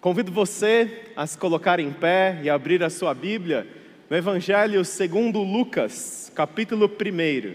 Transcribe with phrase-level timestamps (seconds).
[0.00, 3.66] Convido você a se colocar em pé e abrir a sua Bíblia
[4.08, 7.54] no Evangelho segundo Lucas, capítulo 1.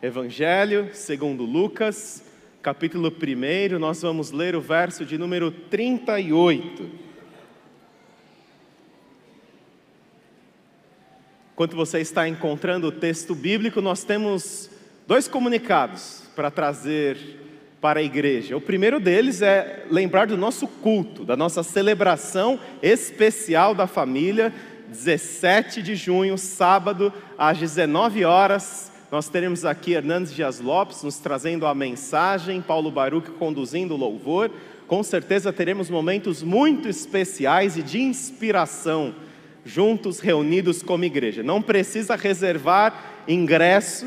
[0.00, 2.24] Evangelho segundo Lucas,
[2.62, 6.88] capítulo 1, nós vamos ler o verso de número 38.
[11.54, 14.70] Enquanto você está encontrando o texto bíblico, nós temos
[15.08, 17.41] dois comunicados para trazer
[17.82, 18.56] para a igreja.
[18.56, 24.54] O primeiro deles é lembrar do nosso culto, da nossa celebração especial da família,
[24.88, 28.92] 17 de junho, sábado, às 19 horas.
[29.10, 34.48] Nós teremos aqui Hernandes Dias Lopes nos trazendo a mensagem, Paulo Baruch conduzindo o louvor.
[34.86, 39.12] Com certeza teremos momentos muito especiais e de inspiração
[39.64, 41.42] juntos, reunidos como igreja.
[41.42, 44.06] Não precisa reservar ingresso,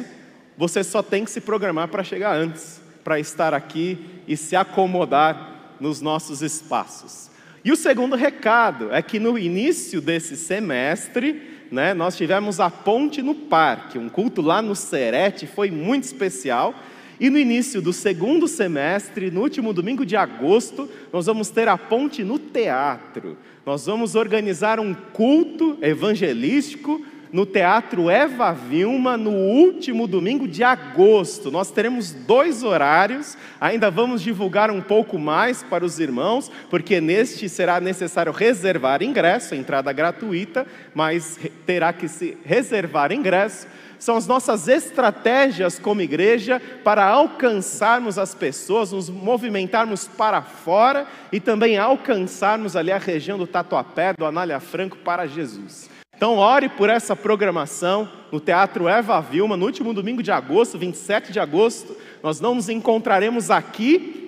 [0.58, 5.76] você só tem que se programar para chegar antes para estar aqui e se acomodar
[5.80, 7.30] nos nossos espaços.
[7.64, 11.40] E o segundo recado é que no início desse semestre,
[11.72, 16.74] né, nós tivemos a ponte no parque, um culto lá no Serete, foi muito especial.
[17.20, 21.78] E no início do segundo semestre, no último domingo de agosto, nós vamos ter a
[21.78, 23.38] ponte no teatro.
[23.64, 31.52] Nós vamos organizar um culto evangelístico no Teatro Eva Vilma no último domingo de agosto.
[31.52, 37.50] Nós teremos dois horários, ainda vamos divulgar um pouco mais para os irmãos, porque neste
[37.50, 43.68] será necessário reservar ingresso, entrada gratuita, mas terá que se reservar ingresso.
[44.00, 51.42] São as nossas estratégias como igreja para alcançarmos as pessoas, nos movimentarmos para fora e
[51.42, 55.94] também alcançarmos ali a região do Tatuapé, do Anália Franco para Jesus.
[56.16, 61.32] Então, ore por essa programação no Teatro Eva Vilma, no último domingo de agosto, 27
[61.32, 61.96] de agosto.
[62.24, 64.26] Nós não nos encontraremos aqui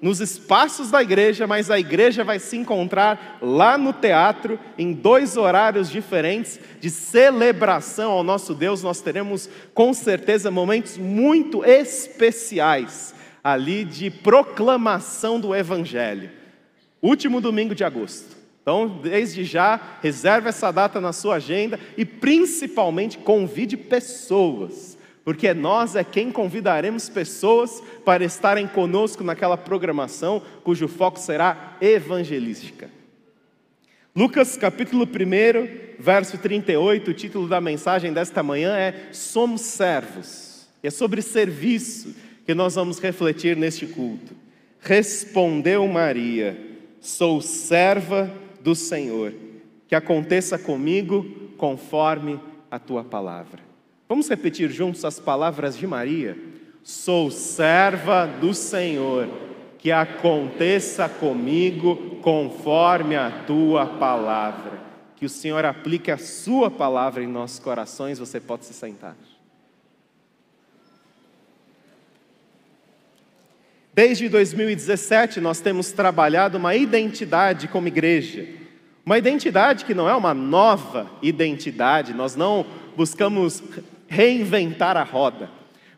[0.00, 5.36] nos espaços da igreja, mas a igreja vai se encontrar lá no teatro, em dois
[5.36, 8.82] horários diferentes de celebração ao nosso Deus.
[8.82, 16.30] Nós teremos com certeza momentos muito especiais ali de proclamação do Evangelho.
[17.00, 18.35] Último domingo de agosto.
[18.68, 25.94] Então, desde já, reserve essa data na sua agenda e principalmente convide pessoas, porque nós
[25.94, 32.90] é quem convidaremos pessoas para estarem conosco naquela programação cujo foco será evangelística.
[34.16, 40.66] Lucas capítulo 1, verso 38, o título da mensagem desta manhã é Somos servos.
[40.82, 44.34] É sobre serviço que nós vamos refletir neste culto.
[44.80, 46.58] Respondeu Maria:
[47.00, 49.32] Sou serva do Senhor,
[49.86, 51.24] que aconteça comigo
[51.56, 53.60] conforme a tua palavra.
[54.08, 56.36] Vamos repetir juntos as palavras de Maria?
[56.82, 59.28] Sou serva do Senhor,
[59.78, 64.80] que aconteça comigo conforme a tua palavra.
[65.14, 69.16] Que o Senhor aplique a sua palavra em nossos corações, você pode se sentar.
[73.96, 78.46] Desde 2017, nós temos trabalhado uma identidade como igreja.
[79.06, 83.62] Uma identidade que não é uma nova identidade, nós não buscamos
[84.06, 85.48] reinventar a roda,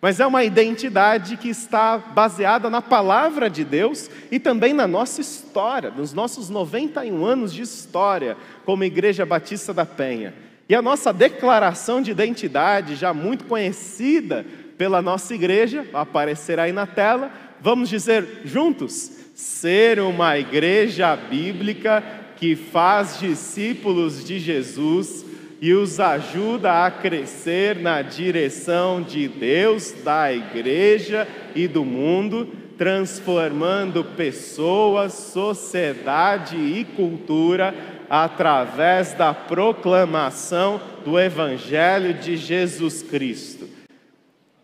[0.00, 5.20] mas é uma identidade que está baseada na palavra de Deus e também na nossa
[5.20, 10.32] história, nos nossos 91 anos de história como Igreja Batista da Penha.
[10.69, 16.70] E a nossa declaração de identidade, já muito conhecida pela nossa igreja, vai aparecer aí
[16.70, 22.02] na tela, vamos dizer juntos: ser uma igreja bíblica
[22.36, 25.24] que faz discípulos de Jesus
[25.60, 34.04] e os ajuda a crescer na direção de Deus, da igreja e do mundo, transformando
[34.04, 37.75] pessoas, sociedade e cultura
[38.08, 43.77] através da proclamação do Evangelho de Jesus Cristo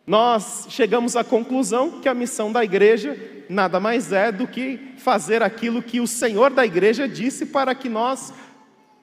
[0.07, 3.17] nós chegamos à conclusão que a missão da igreja
[3.49, 7.89] nada mais é do que fazer aquilo que o Senhor da igreja disse para que
[7.89, 8.33] nós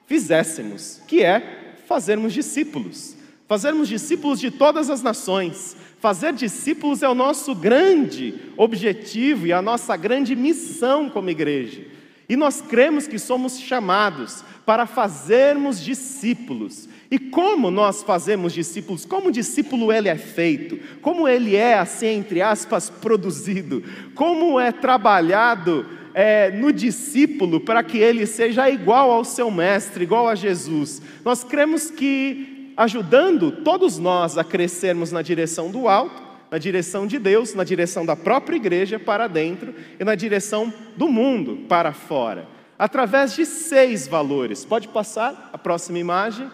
[0.06, 3.16] fizéssemos, que é fazermos discípulos.
[3.48, 5.76] Fazermos discípulos de todas as nações.
[6.00, 11.84] Fazer discípulos é o nosso grande objetivo e a nossa grande missão como igreja.
[12.28, 16.88] E nós cremos que somos chamados para fazermos discípulos.
[17.12, 19.04] E como nós fazemos discípulos?
[19.04, 20.78] Como o discípulo ele é feito?
[21.02, 23.84] Como ele é, assim, entre aspas, produzido?
[24.14, 30.26] Como é trabalhado é, no discípulo para que ele seja igual ao seu mestre, igual
[30.26, 31.02] a Jesus?
[31.22, 37.18] Nós cremos que ajudando todos nós a crescermos na direção do alto, na direção de
[37.18, 42.48] Deus, na direção da própria igreja para dentro e na direção do mundo para fora.
[42.78, 44.64] através de seis valores.
[44.64, 46.50] Pode passar a próxima imagem?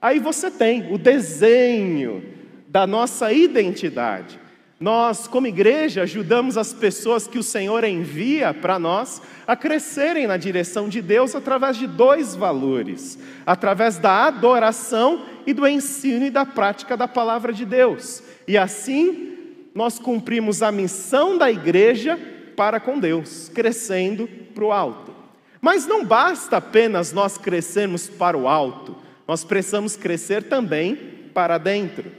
[0.00, 2.22] Aí você tem o desenho
[2.68, 4.38] da nossa identidade.
[4.80, 10.36] Nós, como igreja, ajudamos as pessoas que o Senhor envia para nós a crescerem na
[10.36, 16.46] direção de Deus através de dois valores: através da adoração e do ensino e da
[16.46, 18.22] prática da palavra de Deus.
[18.46, 19.36] E assim,
[19.74, 22.16] nós cumprimos a missão da igreja
[22.56, 25.12] para com Deus, crescendo para o alto.
[25.60, 28.94] Mas não basta apenas nós crescermos para o alto,
[29.28, 30.96] nós precisamos crescer também
[31.34, 32.10] para dentro.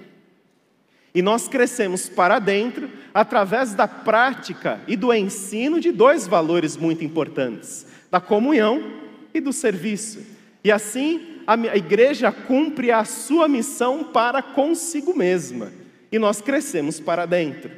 [1.13, 7.03] E nós crescemos para dentro através da prática e do ensino de dois valores muito
[7.03, 9.01] importantes: da comunhão
[9.33, 10.19] e do serviço.
[10.63, 15.71] E assim, a igreja cumpre a sua missão para consigo mesma,
[16.11, 17.71] e nós crescemos para dentro.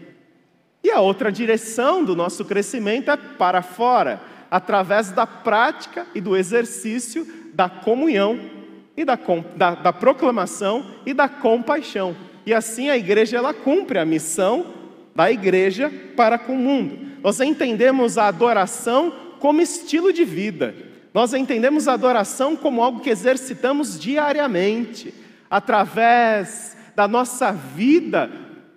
[0.83, 4.19] E a outra direção do nosso crescimento é para fora,
[4.50, 8.61] através da prática e do exercício da comunhão
[8.96, 9.18] e da,
[9.56, 12.16] da, da proclamação e da compaixão.
[12.46, 14.66] E assim a igreja ela cumpre a missão
[15.16, 16.98] da igreja para com o mundo.
[17.24, 20.74] Nós entendemos a adoração como estilo de vida.
[21.14, 25.14] Nós entendemos a adoração como algo que exercitamos diariamente,
[25.50, 28.32] através da nossa vida,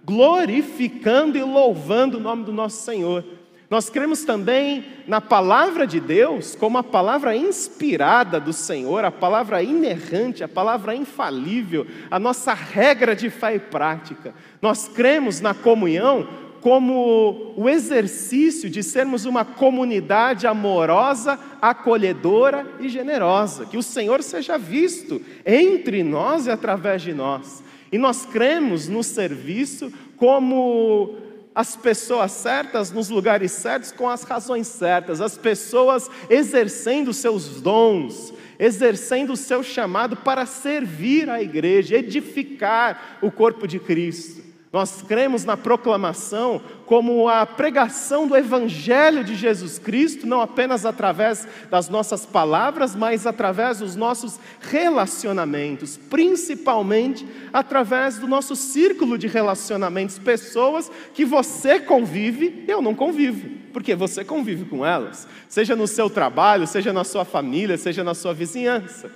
[0.04, 3.24] glorificando e louvando o nome do nosso Senhor.
[3.70, 9.62] Nós cremos também na palavra de Deus como a palavra inspirada do Senhor, a palavra
[9.62, 14.34] inerrante, a palavra infalível, a nossa regra de fé e prática.
[14.60, 16.28] Nós cremos na comunhão
[16.60, 24.56] como o exercício de sermos uma comunidade amorosa, acolhedora e generosa, que o Senhor seja
[24.56, 27.62] visto entre nós e através de nós.
[27.92, 31.16] E nós cremos no serviço como
[31.54, 38.32] as pessoas certas nos lugares certos com as razões certas, as pessoas exercendo seus dons,
[38.58, 44.53] exercendo o seu chamado para servir a igreja, edificar o corpo de Cristo.
[44.74, 51.46] Nós cremos na proclamação como a pregação do Evangelho de Jesus Cristo, não apenas através
[51.70, 60.18] das nossas palavras, mas através dos nossos relacionamentos, principalmente através do nosso círculo de relacionamentos,
[60.18, 66.10] pessoas que você convive eu não convivo, porque você convive com elas, seja no seu
[66.10, 69.08] trabalho, seja na sua família, seja na sua vizinhança.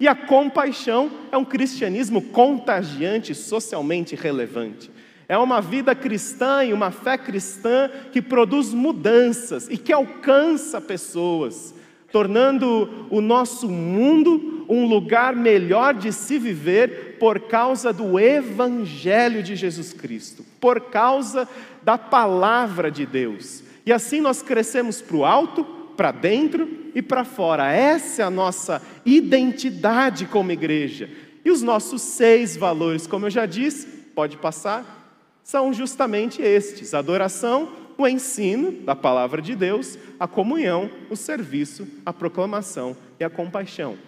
[0.00, 4.90] E a compaixão é um cristianismo contagiante, socialmente relevante.
[5.28, 11.74] É uma vida cristã e uma fé cristã que produz mudanças e que alcança pessoas,
[12.10, 19.54] tornando o nosso mundo um lugar melhor de se viver por causa do Evangelho de
[19.54, 21.46] Jesus Cristo, por causa
[21.82, 23.62] da palavra de Deus.
[23.84, 27.70] E assim nós crescemos para o alto, para dentro e para fora.
[27.70, 31.10] Essa é a nossa identidade como igreja.
[31.44, 37.70] E os nossos seis valores, como eu já disse, pode passar, são justamente estes: adoração,
[37.98, 43.98] o ensino da palavra de Deus, a comunhão, o serviço, a proclamação e a compaixão.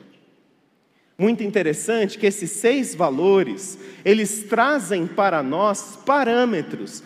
[1.19, 7.03] Muito interessante que esses seis valores, eles trazem para nós parâmetros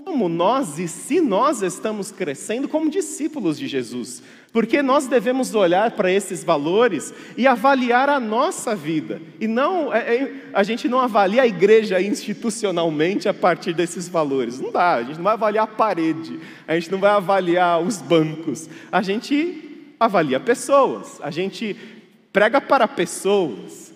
[0.00, 4.22] como nós e se nós estamos crescendo como discípulos de Jesus.
[4.50, 9.20] Porque nós devemos olhar para esses valores e avaliar a nossa vida.
[9.38, 14.58] E não, é, é, a gente não avalia a igreja institucionalmente a partir desses valores.
[14.58, 18.00] Não dá, a gente não vai avaliar a parede, a gente não vai avaliar os
[18.00, 18.70] bancos.
[18.90, 21.76] A gente avalia pessoas, a gente
[22.32, 23.92] prega para pessoas.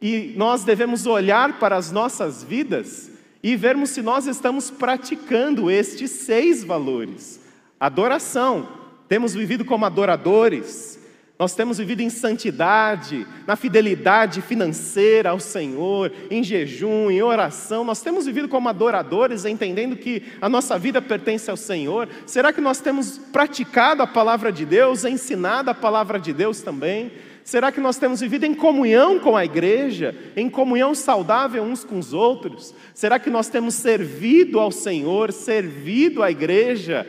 [0.00, 3.07] E nós devemos olhar para as nossas vidas
[3.42, 7.40] e vermos se nós estamos praticando estes seis valores.
[7.78, 8.68] Adoração,
[9.08, 10.98] temos vivido como adoradores,
[11.38, 17.84] nós temos vivido em santidade, na fidelidade financeira ao Senhor, em jejum, em oração.
[17.84, 22.08] Nós temos vivido como adoradores, entendendo que a nossa vida pertence ao Senhor.
[22.26, 27.12] Será que nós temos praticado a palavra de Deus, ensinado a palavra de Deus também?
[27.48, 31.98] Será que nós temos vivido em comunhão com a igreja, em comunhão saudável uns com
[31.98, 32.74] os outros?
[32.92, 37.06] Será que nós temos servido ao Senhor, servido à igreja?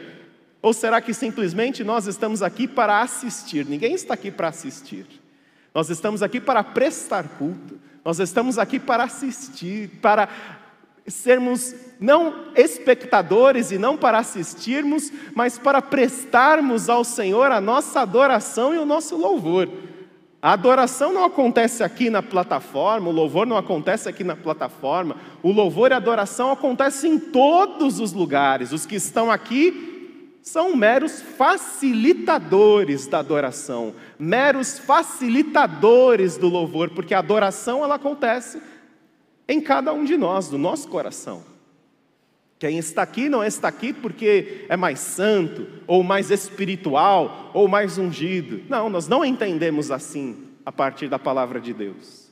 [0.62, 3.66] Ou será que simplesmente nós estamos aqui para assistir?
[3.66, 5.06] Ninguém está aqui para assistir.
[5.76, 7.78] Nós estamos aqui para prestar culto.
[8.06, 10.30] Nós estamos aqui para assistir, para
[11.06, 18.74] sermos não espectadores e não para assistirmos, mas para prestarmos ao Senhor a nossa adoração
[18.74, 19.89] e o nosso louvor.
[20.42, 25.52] A adoração não acontece aqui na plataforma, o louvor não acontece aqui na plataforma, o
[25.52, 28.72] louvor e a adoração acontecem em todos os lugares.
[28.72, 37.20] Os que estão aqui são meros facilitadores da adoração, meros facilitadores do louvor, porque a
[37.20, 38.62] adoração ela acontece
[39.46, 41.49] em cada um de nós, do nosso coração.
[42.60, 47.98] Quem está aqui não está aqui porque é mais santo, ou mais espiritual, ou mais
[47.98, 48.62] ungido.
[48.68, 50.36] Não, nós não entendemos assim
[50.66, 52.28] a partir da palavra de Deus.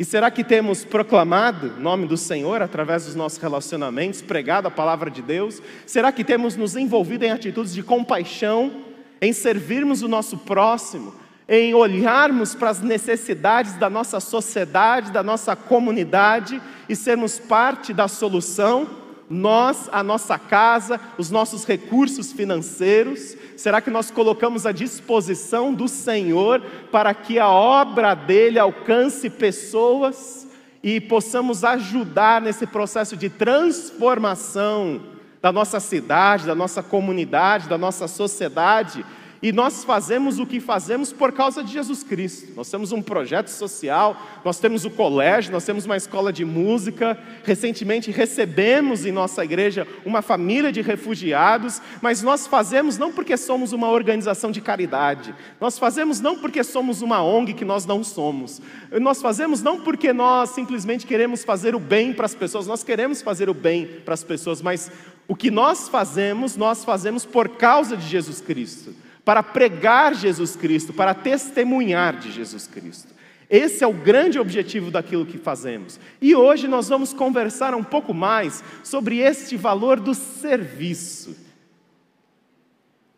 [0.00, 4.70] E será que temos proclamado o nome do Senhor através dos nossos relacionamentos, pregado a
[4.70, 5.62] palavra de Deus?
[5.86, 8.82] Será que temos nos envolvido em atitudes de compaixão,
[9.20, 11.14] em servirmos o nosso próximo,
[11.48, 18.08] em olharmos para as necessidades da nossa sociedade, da nossa comunidade e sermos parte da
[18.08, 18.98] solução?
[19.30, 23.36] Nós, a nossa casa, os nossos recursos financeiros?
[23.56, 26.60] Será que nós colocamos à disposição do Senhor
[26.90, 30.48] para que a obra dele alcance pessoas
[30.82, 35.00] e possamos ajudar nesse processo de transformação
[35.40, 39.06] da nossa cidade, da nossa comunidade, da nossa sociedade?
[39.42, 42.52] E nós fazemos o que fazemos por causa de Jesus Cristo.
[42.54, 47.18] Nós temos um projeto social, nós temos o colégio, nós temos uma escola de música.
[47.42, 53.72] Recentemente recebemos em nossa igreja uma família de refugiados, mas nós fazemos não porque somos
[53.72, 58.60] uma organização de caridade, nós fazemos não porque somos uma ONG que nós não somos,
[59.00, 63.22] nós fazemos não porque nós simplesmente queremos fazer o bem para as pessoas, nós queremos
[63.22, 64.90] fazer o bem para as pessoas, mas
[65.26, 68.94] o que nós fazemos, nós fazemos por causa de Jesus Cristo
[69.30, 73.14] para pregar Jesus Cristo, para testemunhar de Jesus Cristo.
[73.48, 76.00] Esse é o grande objetivo daquilo que fazemos.
[76.20, 81.36] E hoje nós vamos conversar um pouco mais sobre este valor do serviço.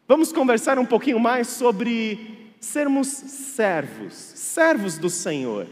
[0.06, 5.66] Vamos conversar um pouquinho mais sobre sermos servos, servos do Senhor.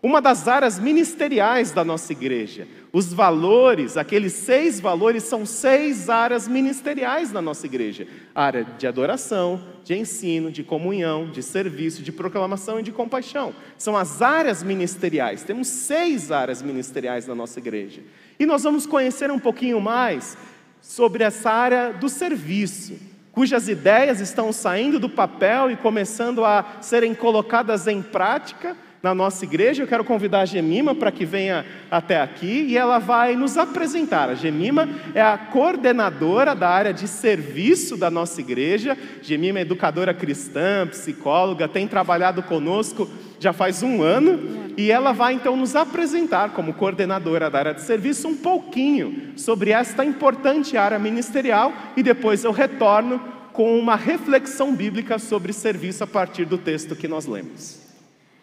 [0.00, 2.68] Uma das áreas ministeriais da nossa igreja.
[2.92, 9.60] Os valores, aqueles seis valores, são seis áreas ministeriais da nossa igreja: área de adoração,
[9.82, 13.52] de ensino, de comunhão, de serviço, de proclamação e de compaixão.
[13.76, 15.42] São as áreas ministeriais.
[15.42, 18.00] Temos seis áreas ministeriais na nossa igreja.
[18.38, 20.38] E nós vamos conhecer um pouquinho mais
[20.80, 22.96] sobre essa área do serviço,
[23.32, 29.44] cujas ideias estão saindo do papel e começando a serem colocadas em prática na nossa
[29.44, 29.82] igreja.
[29.82, 34.28] Eu quero convidar a Gemima para que venha até aqui e ela vai nos apresentar.
[34.28, 38.96] A Gemima é a coordenadora da área de serviço da nossa igreja.
[39.22, 43.08] Gemima é educadora cristã, psicóloga, tem trabalhado conosco
[43.40, 47.82] já faz um ano e ela vai então nos apresentar, como coordenadora da área de
[47.82, 53.20] serviço, um pouquinho sobre esta importante área ministerial e depois eu retorno
[53.52, 57.77] com uma reflexão bíblica sobre serviço a partir do texto que nós lemos.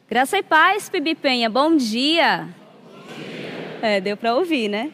[0.07, 2.47] Graça e paz, Pibi Penha, bom dia.
[2.47, 3.79] Bom dia.
[3.81, 4.91] É, deu para ouvir, né?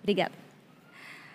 [0.00, 0.32] Obrigada.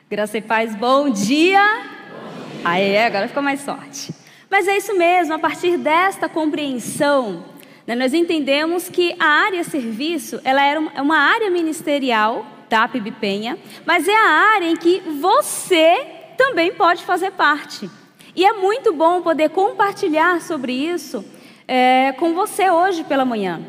[0.09, 1.61] Graça e paz, bom dia.
[1.61, 2.61] Bom dia.
[2.65, 4.13] Aí, agora ficou mais sorte.
[4.49, 7.45] Mas é isso mesmo, a partir desta compreensão,
[7.87, 13.57] né, nós entendemos que a área serviço, ela era uma área ministerial tá, PIB Penha,
[13.85, 16.05] mas é a área em que você
[16.37, 17.89] também pode fazer parte.
[18.35, 21.25] E é muito bom poder compartilhar sobre isso
[21.67, 23.61] é, com você hoje pela manhã.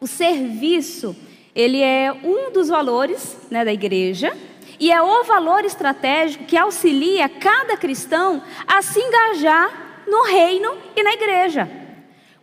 [0.00, 1.16] O serviço,
[1.54, 4.36] ele é um dos valores né, da igreja
[4.80, 11.02] e é o valor estratégico que auxilia cada cristão a se engajar no reino e
[11.02, 11.81] na igreja.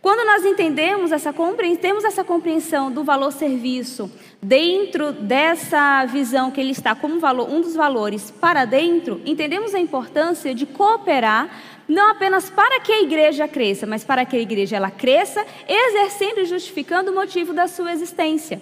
[0.02, 1.30] Quando nós entendemos essa
[1.78, 7.60] temos essa compreensão do valor serviço dentro dessa visão que ele está como valor, um
[7.60, 11.50] dos valores para dentro, entendemos a importância de cooperar
[11.86, 16.38] não apenas para que a igreja cresça, mas para que a igreja ela cresça, exercendo
[16.38, 18.60] e justificando o motivo da sua existência.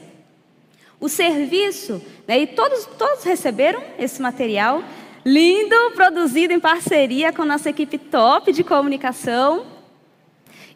[0.99, 4.83] O serviço, né, e todos, todos receberam esse material
[5.25, 9.78] lindo, produzido em parceria com nossa equipe top de comunicação.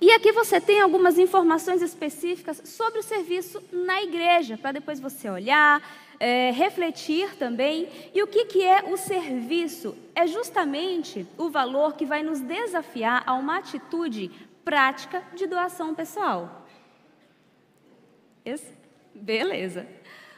[0.02, 5.30] E aqui você tem algumas informações específicas sobre o serviço na igreja, para depois você
[5.30, 5.80] olhar,
[6.18, 7.88] é, refletir também.
[8.12, 9.96] E o que, que é o serviço?
[10.12, 14.28] É justamente o valor que vai nos desafiar a uma atitude
[14.64, 16.66] prática de doação pessoal.
[18.44, 18.74] Esse?
[19.14, 19.86] Beleza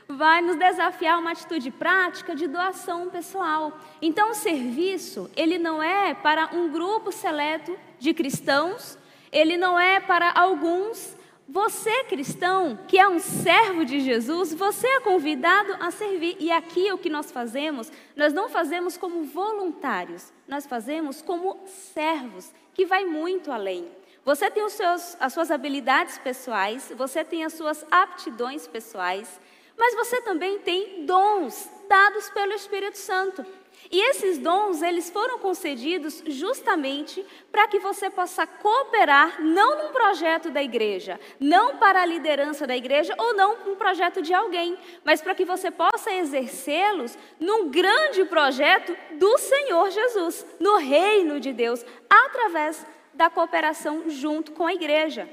[0.07, 3.81] vai nos desafiar uma atitude prática de doação pessoal.
[4.03, 8.99] Então, o serviço, ele não é para um grupo seleto de cristãos
[9.35, 11.17] ele não é para alguns.
[11.47, 16.37] Você, cristão, que é um servo de Jesus, você é convidado a servir.
[16.41, 22.51] E aqui o que nós fazemos, nós não fazemos como voluntários, nós fazemos como servos,
[22.73, 23.87] que vai muito além.
[24.25, 29.39] Você tem seus, as suas habilidades pessoais, você tem as suas aptidões pessoais,
[29.77, 33.45] mas você também tem dons dados pelo Espírito Santo.
[33.91, 40.51] E esses dons, eles foram concedidos justamente para que você possa cooperar não num projeto
[40.51, 45.21] da igreja, não para a liderança da igreja ou não num projeto de alguém, mas
[45.21, 51.85] para que você possa exercê-los num grande projeto do Senhor Jesus, no reino de Deus,
[52.09, 55.29] através da cooperação junto com a igreja.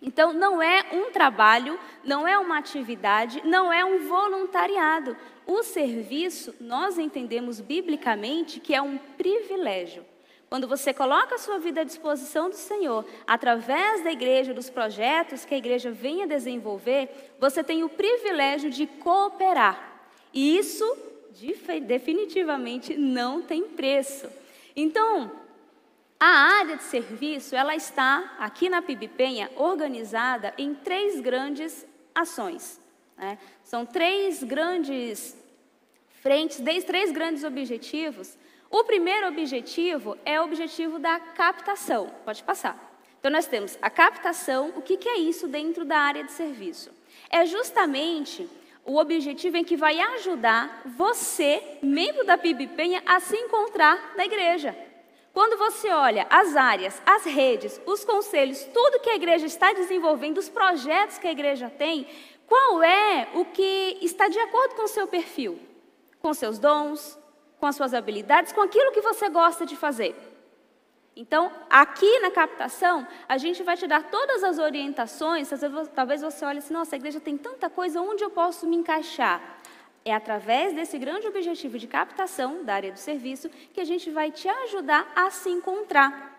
[0.00, 5.16] Então, não é um trabalho, não é uma atividade, não é um voluntariado.
[5.46, 10.04] O serviço, nós entendemos biblicamente que é um privilégio.
[10.48, 15.44] Quando você coloca a sua vida à disposição do Senhor, através da igreja, dos projetos
[15.44, 20.00] que a igreja venha desenvolver, você tem o privilégio de cooperar.
[20.32, 20.84] E isso
[21.82, 24.26] definitivamente não tem preço.
[24.74, 25.30] Então,
[26.20, 32.80] a área de serviço, ela está aqui na PIB Penha organizada em três grandes ações.
[33.16, 33.38] Né?
[33.62, 35.36] São três grandes
[36.20, 38.36] frentes, três grandes objetivos.
[38.68, 42.10] O primeiro objetivo é o objetivo da captação.
[42.24, 42.76] Pode passar.
[43.18, 44.72] Então, nós temos a captação.
[44.76, 46.90] O que, que é isso dentro da área de serviço?
[47.30, 48.48] É justamente
[48.84, 54.24] o objetivo em que vai ajudar você, membro da PIB Penha, a se encontrar na
[54.24, 54.87] igreja.
[55.38, 60.38] Quando você olha as áreas, as redes, os conselhos, tudo que a igreja está desenvolvendo,
[60.38, 62.08] os projetos que a igreja tem,
[62.44, 65.56] qual é o que está de acordo com o seu perfil?
[66.20, 67.16] Com seus dons,
[67.60, 70.16] com as suas habilidades, com aquilo que você gosta de fazer.
[71.14, 75.48] Então, aqui na captação, a gente vai te dar todas as orientações.
[75.94, 79.40] Talvez você olhe assim: nossa, a igreja tem tanta coisa, onde eu posso me encaixar?
[80.08, 84.30] É através desse grande objetivo de captação da área do serviço que a gente vai
[84.30, 86.34] te ajudar a se encontrar.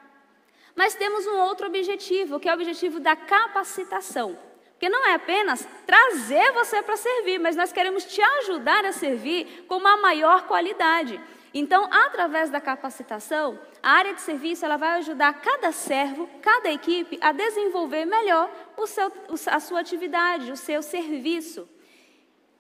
[0.76, 4.36] Mas temos um outro objetivo, que é o objetivo da capacitação.
[4.72, 9.66] Porque não é apenas trazer você para servir, mas nós queremos te ajudar a servir
[9.68, 11.22] com uma maior qualidade.
[11.54, 17.20] Então, através da capacitação, a área de serviço ela vai ajudar cada servo, cada equipe
[17.22, 19.12] a desenvolver melhor o seu,
[19.46, 21.70] a sua atividade, o seu serviço.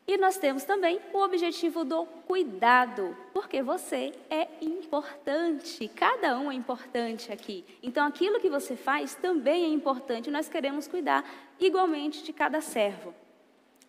[0.10, 6.56] E nós temos também o objetivo do cuidado, porque você é importante, cada um é
[6.56, 7.64] importante aqui.
[7.84, 11.24] Então, aquilo que você faz também é importante, nós queremos cuidar
[11.60, 13.14] igualmente de cada servo.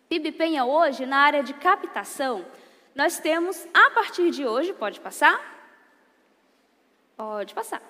[0.07, 2.45] PIB Penha hoje, na área de captação,
[2.93, 5.41] nós temos, a partir de hoje, pode passar?
[7.17, 7.81] Pode passar.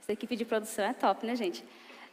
[0.00, 1.64] Essa equipe de produção é top, né, gente?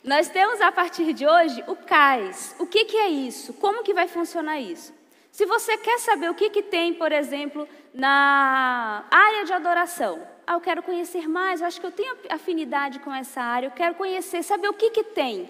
[0.04, 2.56] Nós temos a partir de hoje o CAIS.
[2.60, 3.56] O que, que é isso?
[3.56, 4.99] Como que vai funcionar isso?
[5.32, 10.54] Se você quer saber o que, que tem, por exemplo, na área de adoração, ah,
[10.54, 13.96] eu quero conhecer mais, eu acho que eu tenho afinidade com essa área, eu quero
[13.96, 15.50] conhecer, saber o que, que tem.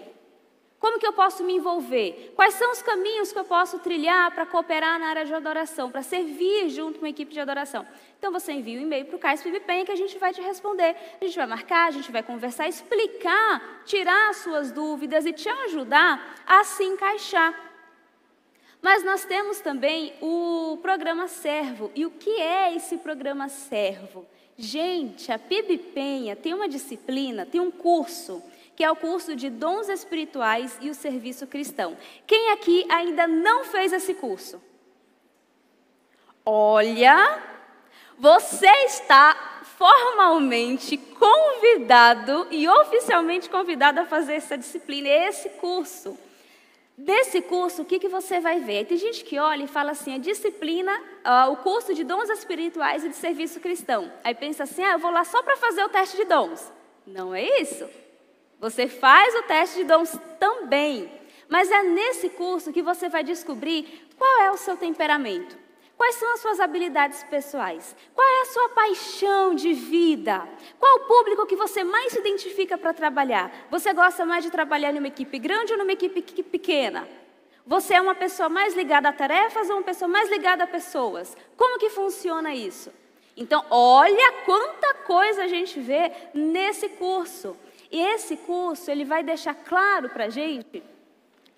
[0.80, 2.32] Como que eu posso me envolver?
[2.34, 6.02] Quais são os caminhos que eu posso trilhar para cooperar na área de adoração, para
[6.02, 7.86] servir junto com uma equipe de adoração?
[8.18, 10.96] Então você envia um e-mail para o Cais PIBPEN que a gente vai te responder.
[11.20, 15.50] A gente vai marcar, a gente vai conversar, explicar, tirar as suas dúvidas e te
[15.50, 17.69] ajudar a se encaixar.
[18.82, 21.90] Mas nós temos também o programa Servo.
[21.94, 24.26] E o que é esse programa Servo?
[24.56, 28.42] Gente, a PIB Penha tem uma disciplina, tem um curso,
[28.74, 31.96] que é o curso de Dons Espirituais e o Serviço Cristão.
[32.26, 34.62] Quem aqui ainda não fez esse curso?
[36.44, 37.42] Olha,
[38.18, 46.18] você está formalmente convidado e oficialmente convidado a fazer essa disciplina, esse curso.
[47.02, 48.84] Desse curso, o que, que você vai ver?
[48.84, 50.92] Tem gente que olha e fala assim, a disciplina,
[51.24, 54.12] uh, o curso de dons espirituais e de serviço cristão.
[54.22, 56.70] Aí pensa assim, ah, eu vou lá só para fazer o teste de dons.
[57.06, 57.88] Não é isso.
[58.60, 61.10] Você faz o teste de dons também.
[61.48, 65.56] Mas é nesse curso que você vai descobrir qual é o seu temperamento.
[66.00, 67.94] Quais são as suas habilidades pessoais?
[68.14, 70.48] Qual é a sua paixão de vida?
[70.78, 73.52] Qual o público que você mais se identifica para trabalhar?
[73.70, 77.06] Você gosta mais de trabalhar numa equipe grande ou numa equipe pequena?
[77.66, 81.36] Você é uma pessoa mais ligada a tarefas ou uma pessoa mais ligada a pessoas?
[81.54, 82.90] Como que funciona isso?
[83.36, 87.54] Então, olha quanta coisa a gente vê nesse curso.
[87.92, 90.82] E esse curso, ele vai deixar claro para a gente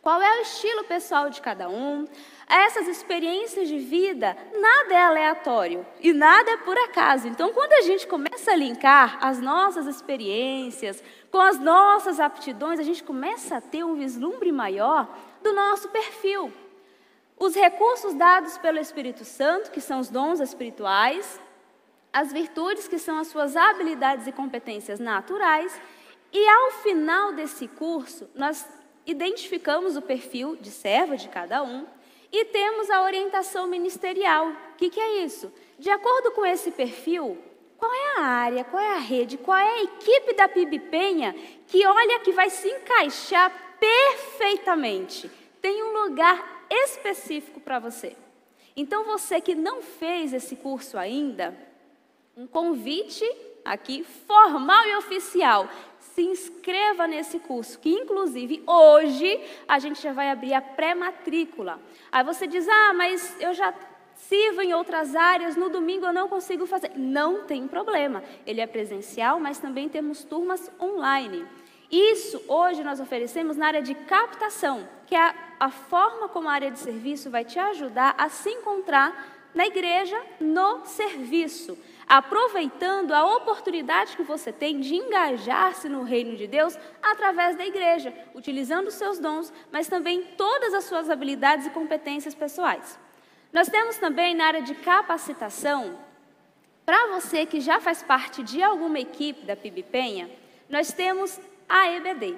[0.03, 2.05] qual é o estilo pessoal de cada um,
[2.49, 7.29] essas experiências de vida, nada é aleatório e nada é por acaso.
[7.29, 12.83] Então, quando a gente começa a linkar as nossas experiências com as nossas aptidões, a
[12.83, 15.09] gente começa a ter um vislumbre maior
[15.41, 16.53] do nosso perfil.
[17.39, 21.41] Os recursos dados pelo Espírito Santo, que são os dons espirituais,
[22.13, 25.81] as virtudes, que são as suas habilidades e competências naturais,
[26.35, 28.67] E ao final desse curso, nós
[29.07, 31.87] identificamos o perfil de serva de cada um
[32.31, 34.49] e temos a orientação ministerial.
[34.49, 35.53] O que, que é isso?
[35.79, 37.37] De acordo com esse perfil,
[37.77, 41.35] qual é a área, qual é a rede, qual é a equipe da PIB Penha
[41.67, 45.31] que olha que vai se encaixar perfeitamente?
[45.61, 48.17] Tem um lugar específico para você.
[48.77, 51.55] Então, você que não fez esse curso ainda,
[52.37, 53.25] um convite
[53.65, 55.69] aqui formal e oficial.
[56.15, 61.81] Se inscreva nesse curso, que inclusive hoje a gente já vai abrir a pré-matrícula.
[62.11, 63.73] Aí você diz: "Ah, mas eu já
[64.15, 66.93] sirvo em outras áreas, no domingo eu não consigo fazer".
[66.97, 68.23] Não tem problema.
[68.47, 71.47] Ele é presencial, mas também temos turmas online.
[71.91, 76.53] Isso hoje nós oferecemos na área de captação, que é a, a forma como a
[76.53, 81.79] área de serviço vai te ajudar a se encontrar na igreja, no serviço
[82.13, 88.13] aproveitando a oportunidade que você tem de engajar-se no reino de Deus através da igreja,
[88.35, 92.99] utilizando os seus dons, mas também todas as suas habilidades e competências pessoais.
[93.51, 95.99] Nós temos também na área de capacitação,
[96.85, 100.29] para você que já faz parte de alguma equipe da PIB Penha,
[100.69, 102.37] nós temos a EBD.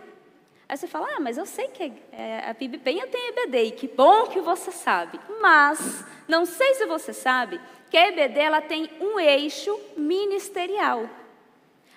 [0.74, 3.70] Aí você fala, ah, mas eu sei que é, a PIB Penha tem EBD, e
[3.70, 5.20] que bom que você sabe.
[5.40, 11.08] Mas, não sei se você sabe, que a EBD ela tem um eixo ministerial.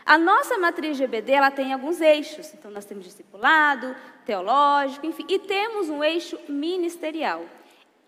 [0.05, 2.53] A nossa matriz de EBD ela tem alguns eixos.
[2.53, 3.95] Então, nós temos discipulado,
[4.27, 7.45] teológico, enfim, e temos um eixo ministerial.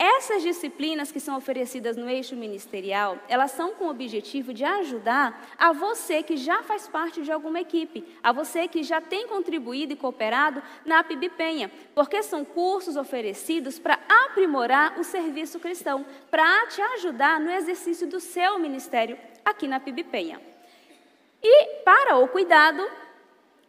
[0.02, 5.46] Essas disciplinas que são oferecidas no eixo ministerial, elas são com o objetivo de ajudar
[5.58, 9.92] a você que já faz parte de alguma equipe, a você que já tem contribuído
[9.92, 16.66] e cooperado na PIB Penha, porque são cursos oferecidos para aprimorar o serviço cristão, para
[16.68, 20.42] te ajudar no exercício do seu ministério aqui na PIB Penha.
[21.44, 22.90] E para o cuidado,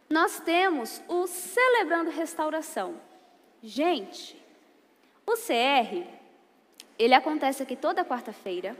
[0.09, 2.95] nós temos o Celebrando Restauração.
[3.61, 4.41] Gente,
[5.27, 6.20] o CR
[7.01, 8.77] ele acontece aqui toda quarta-feira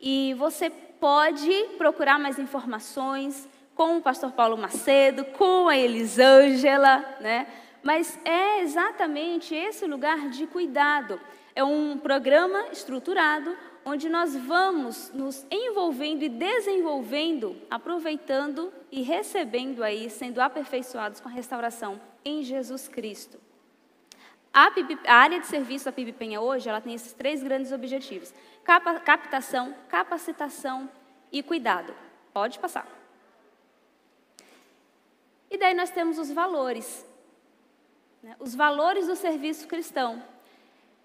[0.00, 7.46] e você pode procurar mais informações com o pastor Paulo Macedo, com a Elisângela, né?
[7.80, 11.20] Mas é exatamente esse lugar de cuidado.
[11.54, 20.10] É um programa estruturado onde nós vamos nos envolvendo e desenvolvendo, aproveitando e recebendo aí,
[20.10, 23.49] sendo aperfeiçoados com a restauração em Jesus Cristo.
[24.52, 27.70] A, PIB, a, área de serviço da PIB Penha hoje, ela tem esses três grandes
[27.72, 28.34] objetivos:
[28.64, 30.90] Capa, captação, capacitação
[31.30, 31.94] e cuidado.
[32.32, 32.86] Pode passar.
[35.50, 37.06] E daí nós temos os valores,
[38.22, 38.36] né?
[38.38, 40.22] os valores do serviço cristão.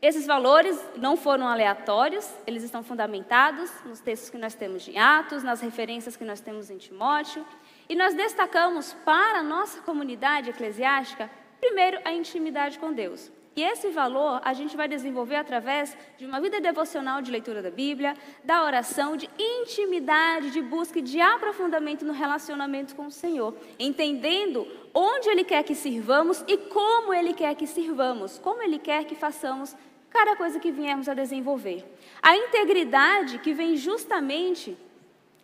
[0.01, 5.41] Esses valores não foram aleatórios, eles estão fundamentados nos textos que nós temos de Atos,
[5.41, 7.45] nas referências que nós temos em Timóteo,
[7.89, 11.29] e nós destacamos para a nossa comunidade eclesiástica,
[11.60, 13.31] primeiro, a intimidade com Deus.
[13.56, 17.72] E esse valor a gente vai desenvolver através de uma vida devocional de leitura da
[17.72, 18.13] Bíblia,
[18.44, 24.68] da oração, de intimidade, de busca e de aprofundamento no relacionamento com o Senhor, entendendo
[24.94, 29.15] onde Ele quer que sirvamos e como Ele quer que sirvamos, como Ele quer que
[29.15, 29.74] façamos
[30.10, 31.86] cada coisa que viemos a desenvolver.
[32.22, 34.78] A integridade que vem justamente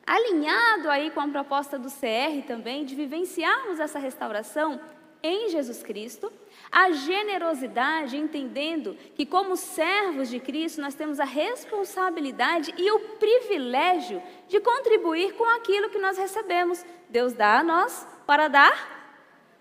[0.05, 4.81] alinhado aí com a proposta do CR também, de vivenciarmos essa restauração
[5.23, 6.31] em Jesus Cristo
[6.71, 14.23] a generosidade, entendendo que, como servos de Cristo, nós temos a responsabilidade e o privilégio
[14.47, 16.85] de contribuir com aquilo que nós recebemos.
[17.09, 19.01] Deus dá a nós para dar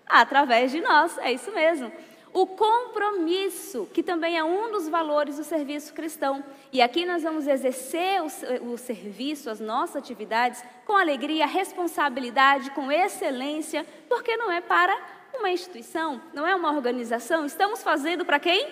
[0.07, 1.91] através de nós, é isso mesmo.
[2.33, 6.41] O compromisso, que também é um dos valores do serviço cristão.
[6.71, 12.89] E aqui nós vamos exercer o, o serviço, as nossas atividades, com alegria, responsabilidade, com
[12.89, 14.97] excelência, porque não é para
[15.37, 18.67] uma instituição, não é uma organização, estamos fazendo para quem?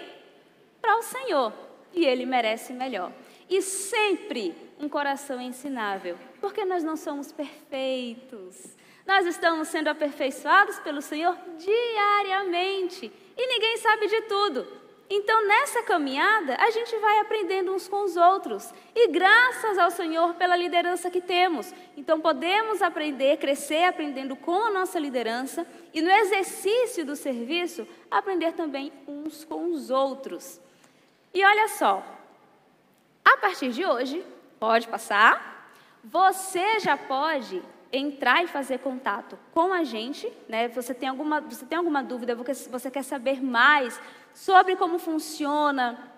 [0.81, 1.53] Para o Senhor.
[1.93, 3.11] E Ele merece melhor.
[3.49, 8.77] E sempre um coração ensinável, porque nós não somos perfeitos.
[9.05, 13.11] Nós estamos sendo aperfeiçoados pelo Senhor diariamente.
[13.35, 14.67] E ninguém sabe de tudo.
[15.11, 18.71] Então, nessa caminhada, a gente vai aprendendo uns com os outros.
[18.93, 21.73] E graças ao Senhor pela liderança que temos.
[21.97, 25.65] Então, podemos aprender, crescer aprendendo com a nossa liderança.
[25.91, 30.61] E no exercício do serviço, aprender também uns com os outros.
[31.33, 32.03] E olha só,
[33.25, 34.23] a partir de hoje,
[34.59, 40.67] pode passar, você já pode entrar e fazer contato com a gente, né?
[40.69, 43.99] Você tem alguma, você tem alguma dúvida, você quer saber mais
[44.33, 46.09] sobre como funciona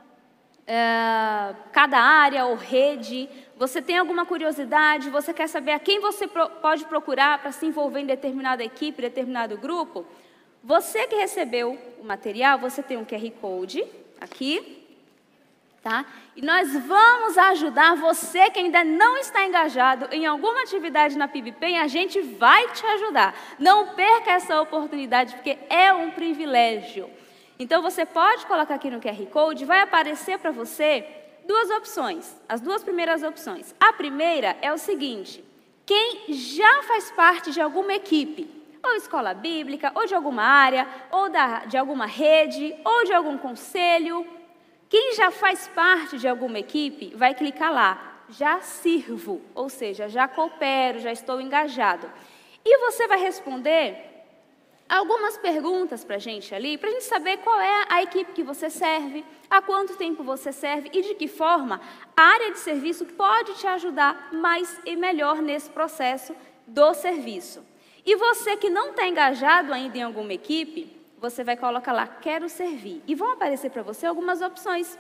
[0.68, 6.28] é, cada área ou rede, você tem alguma curiosidade, você quer saber a quem você
[6.28, 10.06] pro, pode procurar para se envolver em determinada equipe, determinado grupo,
[10.64, 13.84] você que recebeu o material, você tem um QR Code
[14.20, 14.86] aqui,
[15.82, 16.06] tá?
[16.36, 21.80] E nós vamos ajudar você que ainda não está engajado em alguma atividade na PibPen,
[21.80, 23.36] a gente vai te ajudar.
[23.58, 27.10] Não perca essa oportunidade, porque é um privilégio.
[27.62, 31.06] Então você pode colocar aqui no QR Code, vai aparecer para você
[31.46, 33.76] duas opções, as duas primeiras opções.
[33.80, 35.46] A primeira é o seguinte:
[35.86, 38.50] quem já faz parte de alguma equipe,
[38.84, 43.38] ou escola bíblica, ou de alguma área, ou da, de alguma rede, ou de algum
[43.38, 44.26] conselho,
[44.90, 50.28] quem já faz parte de alguma equipe vai clicar lá, já sirvo, ou seja, já
[50.28, 52.12] coopero, já estou engajado.
[52.66, 54.11] E você vai responder
[54.92, 58.44] algumas perguntas para a gente ali, para a gente saber qual é a equipe que
[58.44, 61.80] você serve, há quanto tempo você serve e de que forma
[62.16, 66.36] a área de serviço pode te ajudar mais e melhor nesse processo
[66.68, 67.66] do serviço.
[68.06, 72.50] E você que não está engajado ainda em alguma equipe, você vai colocar lá, quero
[72.50, 73.02] servir.
[73.08, 75.00] E vão aparecer para você algumas opções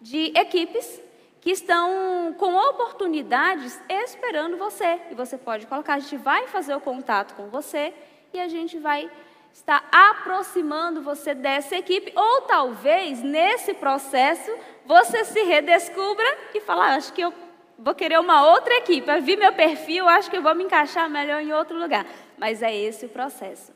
[0.00, 1.00] de equipes
[1.40, 5.00] que estão com oportunidades esperando você.
[5.10, 7.94] E você pode colocar, a gente vai fazer o contato com você
[8.32, 9.10] e a gente vai
[9.52, 12.12] estar aproximando você dessa equipe.
[12.16, 14.50] Ou talvez, nesse processo,
[14.86, 17.32] você se redescubra e falar, ah, acho que eu
[17.78, 19.10] vou querer uma outra equipe.
[19.10, 22.06] Eu vi meu perfil, acho que eu vou me encaixar melhor em outro lugar.
[22.38, 23.72] Mas é esse o processo.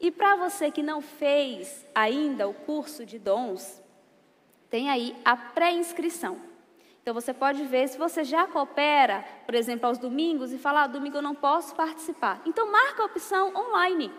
[0.00, 3.82] E para você que não fez ainda o curso de dons,
[4.68, 6.38] tem aí a pré-inscrição.
[7.06, 10.86] Então você pode ver se você já coopera, por exemplo, aos domingos e fala, ah,
[10.88, 12.42] domingo eu não posso participar.
[12.44, 14.10] Então marca a opção online.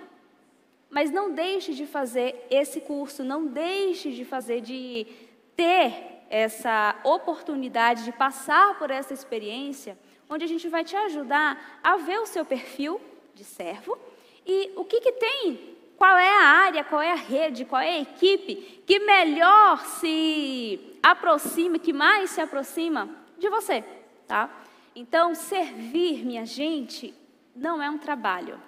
[0.90, 5.06] Mas não deixe de fazer esse curso, não deixe de fazer, de
[5.54, 11.98] ter essa oportunidade de passar por essa experiência, onde a gente vai te ajudar a
[11.98, 13.02] ver o seu perfil
[13.36, 13.98] de servo
[14.46, 17.90] e o que, que tem, qual é a área, qual é a rede, qual é
[17.90, 23.84] a equipe que melhor se aproxima, que mais se aproxima de você,
[24.28, 24.50] tá?
[24.96, 27.14] Então, servir, minha gente,
[27.56, 28.60] não é um trabalho.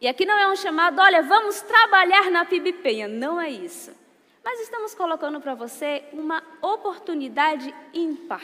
[0.00, 3.06] E aqui não é um chamado, olha, vamos trabalhar na PIBPenha.
[3.06, 3.92] Não é isso.
[4.42, 8.42] Mas estamos colocando para você uma oportunidade ímpar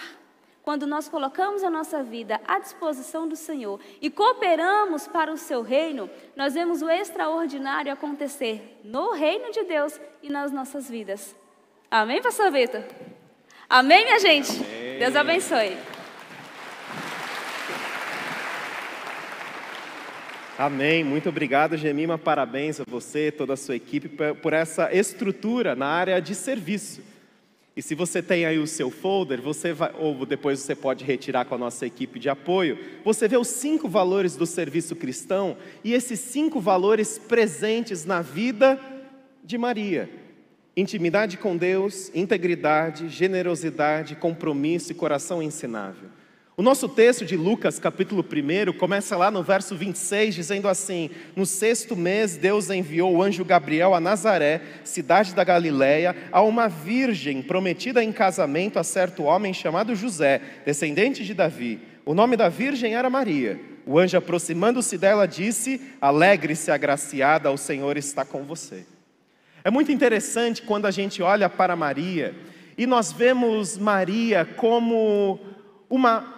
[0.67, 5.63] quando nós colocamos a nossa vida à disposição do Senhor e cooperamos para o seu
[5.63, 11.37] reino, nós vemos o extraordinário acontecer no reino de Deus e nas nossas vidas.
[11.89, 12.83] Amém, pastor Vitor?
[13.71, 14.51] Amém, minha gente?
[14.51, 14.99] Amém.
[14.99, 15.77] Deus abençoe.
[20.59, 21.05] Amém.
[21.05, 22.19] Muito obrigado, Gemima.
[22.19, 24.09] Parabéns a você, toda a sua equipe,
[24.43, 27.05] por essa estrutura na área de serviço.
[27.77, 31.45] E se você tem aí o seu folder, você vai, ou depois você pode retirar
[31.45, 35.93] com a nossa equipe de apoio, você vê os cinco valores do serviço cristão e
[35.93, 38.81] esses cinco valores presentes na vida
[39.45, 40.09] de Maria:
[40.75, 46.09] intimidade com Deus, integridade, generosidade, compromisso e coração ensinável.
[46.59, 51.45] O nosso texto de Lucas, capítulo 1, começa lá no verso 26, dizendo assim: No
[51.45, 57.43] sexto mês, Deus enviou o anjo Gabriel a Nazaré, cidade da Galiléia, a uma virgem
[57.43, 61.79] prometida em casamento a certo homem chamado José, descendente de Davi.
[62.07, 63.61] O nome da virgem era Maria.
[63.85, 68.87] O anjo, aproximando-se dela, disse: Alegre-se, agraciada, o Senhor está com você.
[69.63, 72.35] É muito interessante quando a gente olha para Maria
[72.79, 75.39] e nós vemos Maria como
[75.91, 76.36] uma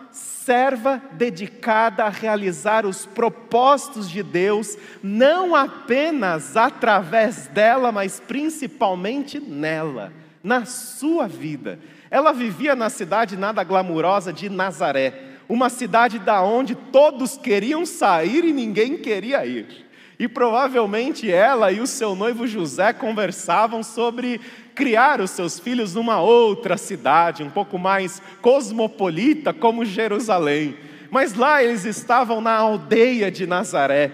[0.49, 10.11] serva dedicada a realizar os propósitos de Deus, não apenas através dela, mas principalmente nela,
[10.43, 11.79] na sua vida.
[12.11, 15.13] Ela vivia na cidade nada glamurosa de Nazaré,
[15.49, 19.88] uma cidade da onde todos queriam sair e ninguém queria ir.
[20.19, 24.41] E provavelmente ela e o seu noivo José conversavam sobre
[24.75, 30.77] criar os seus filhos numa outra cidade, um pouco mais cosmopolita, como Jerusalém.
[31.11, 34.13] Mas lá eles estavam na aldeia de Nazaré,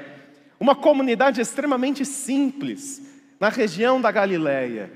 [0.61, 3.03] uma comunidade extremamente simples,
[3.41, 4.93] na região da Galileia.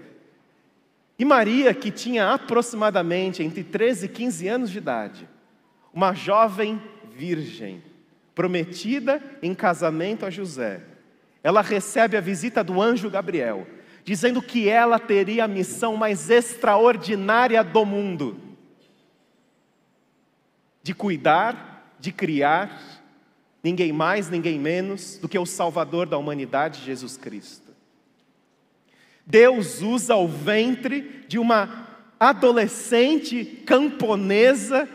[1.19, 5.29] E Maria, que tinha aproximadamente entre 13 e 15 anos de idade,
[5.93, 6.81] uma jovem
[7.17, 7.83] virgem,
[8.35, 10.81] prometida em casamento a José,
[11.43, 13.67] ela recebe a visita do anjo Gabriel
[14.09, 18.41] dizendo que ela teria a missão mais extraordinária do mundo
[20.83, 22.81] de cuidar, de criar
[23.63, 27.69] ninguém mais, ninguém menos do que o Salvador da humanidade, Jesus Cristo.
[29.27, 31.87] Deus usa o ventre de uma
[32.19, 34.89] adolescente camponesa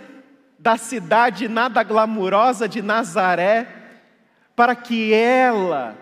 [0.58, 3.68] da cidade nada glamurosa de Nazaré,
[4.56, 5.96] para que ela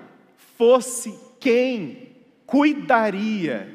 [0.62, 2.10] fosse quem
[2.46, 3.68] cuidaria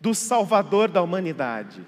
[0.00, 1.86] do Salvador da humanidade.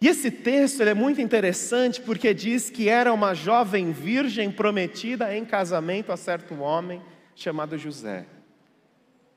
[0.00, 5.44] E esse texto é muito interessante porque diz que era uma jovem virgem prometida em
[5.44, 7.02] casamento a certo homem
[7.34, 8.24] chamado José.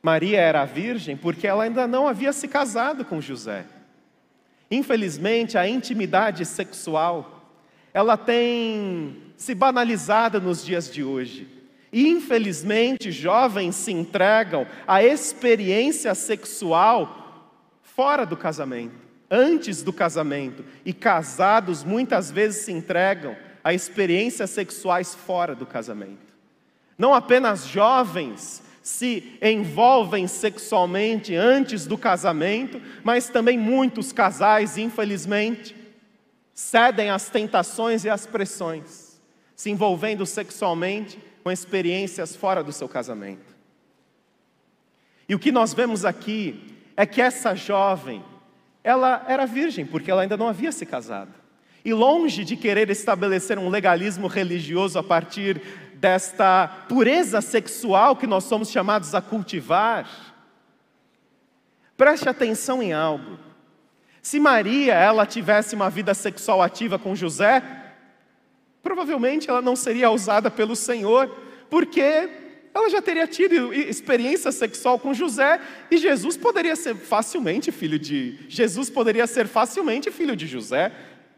[0.04, 3.66] Maria era virgem porque ela ainda não havia se casado com José.
[4.70, 7.52] Infelizmente, a intimidade sexual,
[7.92, 11.57] ela tem se banalizado nos dias de hoje.
[11.92, 21.84] Infelizmente, jovens se entregam à experiência sexual fora do casamento antes do casamento, e casados
[21.84, 26.36] muitas vezes se entregam a experiências sexuais fora do casamento.
[26.98, 35.76] Não apenas jovens se envolvem sexualmente antes do casamento, mas também muitos casais, infelizmente,
[36.54, 39.20] cedem às tentações e às pressões,
[39.56, 43.56] se envolvendo sexualmente com experiências fora do seu casamento.
[45.30, 48.22] E o que nós vemos aqui é que essa jovem,
[48.84, 51.32] ela era virgem, porque ela ainda não havia se casado.
[51.86, 55.62] E longe de querer estabelecer um legalismo religioso a partir
[55.94, 60.06] desta pureza sexual que nós somos chamados a cultivar,
[61.96, 63.40] preste atenção em algo.
[64.22, 67.64] Se Maria ela tivesse uma vida sexual ativa com José,
[68.88, 71.30] provavelmente ela não seria usada pelo Senhor,
[71.70, 72.30] porque
[72.74, 75.60] ela já teria tido experiência sexual com José
[75.92, 80.90] e Jesus poderia ser facilmente filho de Jesus poderia ser facilmente filho de José.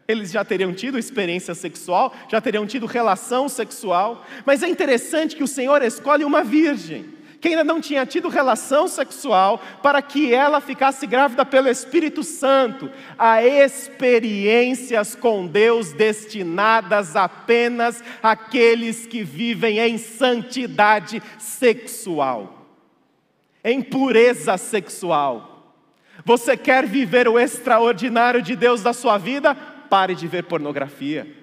[0.06, 5.42] Eles já teriam tido experiência sexual, já teriam tido relação sexual, mas é interessante que
[5.42, 10.60] o Senhor escolhe uma virgem que ainda não tinha tido relação sexual, para que ela
[10.60, 19.96] ficasse grávida pelo Espírito Santo, a experiências com Deus destinadas apenas àqueles que vivem em
[19.96, 22.66] santidade sexual,
[23.64, 25.74] em pureza sexual.
[26.22, 29.54] Você quer viver o extraordinário de Deus da sua vida?
[29.54, 31.39] Pare de ver pornografia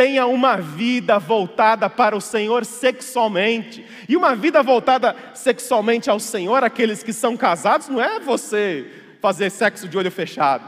[0.00, 3.84] tenha uma vida voltada para o Senhor sexualmente.
[4.08, 8.86] E uma vida voltada sexualmente ao Senhor, aqueles que são casados, não é você
[9.20, 10.66] fazer sexo de olho fechado.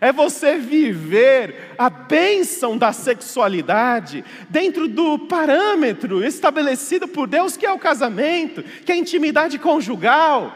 [0.00, 7.72] É você viver a bênção da sexualidade dentro do parâmetro estabelecido por Deus, que é
[7.72, 10.52] o casamento, que é a intimidade conjugal.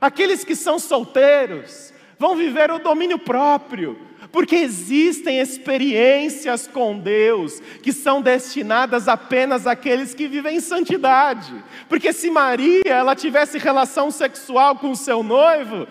[0.00, 3.96] Aqueles que são solteiros vão viver o domínio próprio,
[4.32, 11.52] porque existem experiências com Deus que são destinadas apenas àqueles que vivem em santidade.
[11.88, 15.86] Porque se Maria ela tivesse relação sexual com seu noivo,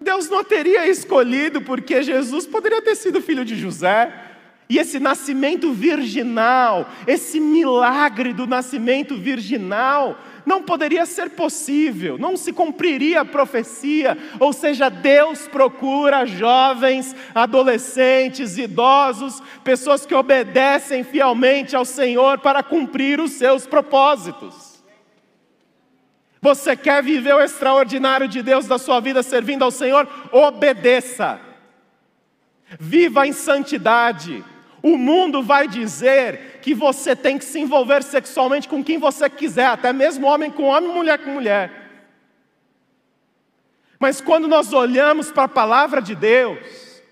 [0.00, 4.12] Deus não teria escolhido, porque Jesus poderia ter sido filho de José.
[4.68, 12.52] E esse nascimento virginal, esse milagre do nascimento virginal, não poderia ser possível, não se
[12.52, 21.84] cumpriria a profecia, ou seja, Deus procura jovens, adolescentes, idosos, pessoas que obedecem fielmente ao
[21.84, 24.74] Senhor para cumprir os seus propósitos.
[26.40, 30.06] Você quer viver o extraordinário de Deus da sua vida servindo ao Senhor?
[30.30, 31.40] Obedeça.
[32.78, 34.44] Viva em santidade
[34.84, 39.64] o mundo vai dizer que você tem que se envolver sexualmente com quem você quiser,
[39.64, 41.72] até mesmo homem com homem, mulher com mulher.
[43.98, 47.02] Mas quando nós olhamos para a palavra de Deus,